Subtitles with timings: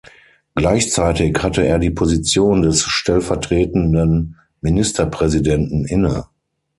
[0.55, 6.25] Gleichzeitig hatte er die Position des stellvertretenden Ministerpräsidenten inne.